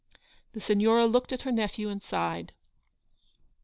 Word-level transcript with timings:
The 0.53 0.61
Signora 0.61 1.05
looked 1.05 1.31
at 1.31 1.43
her 1.43 1.51
nephew 1.51 1.87
and 1.87 2.01
sighed. 2.01 2.53